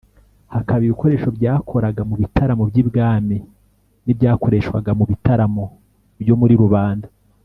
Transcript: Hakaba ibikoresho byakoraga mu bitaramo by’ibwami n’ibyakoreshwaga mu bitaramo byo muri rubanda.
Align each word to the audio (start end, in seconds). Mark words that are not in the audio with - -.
Hakaba 0.53 0.81
ibikoresho 0.85 1.27
byakoraga 1.37 2.01
mu 2.09 2.15
bitaramo 2.21 2.63
by’ibwami 2.71 3.37
n’ibyakoreshwaga 4.03 4.91
mu 4.99 5.05
bitaramo 5.11 5.63
byo 6.21 6.35
muri 6.41 6.55
rubanda. 6.63 7.07